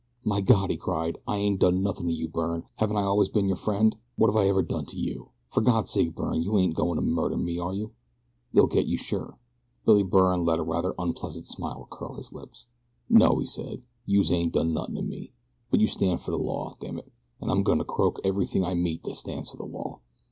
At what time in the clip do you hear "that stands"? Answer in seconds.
19.03-19.51